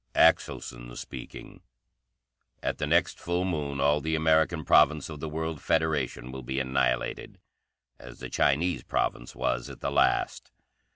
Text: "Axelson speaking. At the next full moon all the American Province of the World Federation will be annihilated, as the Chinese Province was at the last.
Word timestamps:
"Axelson 0.15 0.97
speaking. 0.97 1.61
At 2.63 2.79
the 2.79 2.87
next 2.87 3.19
full 3.19 3.45
moon 3.45 3.79
all 3.79 4.01
the 4.01 4.15
American 4.15 4.65
Province 4.65 5.09
of 5.09 5.19
the 5.19 5.29
World 5.29 5.61
Federation 5.61 6.31
will 6.31 6.41
be 6.41 6.59
annihilated, 6.59 7.37
as 7.99 8.17
the 8.17 8.27
Chinese 8.27 8.81
Province 8.81 9.35
was 9.35 9.69
at 9.69 9.79
the 9.79 9.91
last. 9.91 10.51